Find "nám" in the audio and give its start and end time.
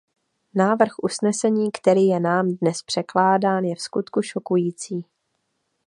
2.19-2.55